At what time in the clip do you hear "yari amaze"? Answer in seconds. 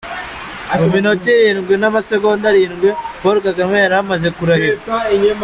3.83-4.27